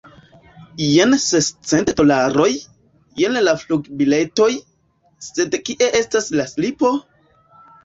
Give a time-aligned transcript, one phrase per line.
[0.85, 2.47] Jen sescent dolaroj,
[3.21, 4.49] jen la flugbiletoj,
[5.29, 6.95] sed kie estas la slipo?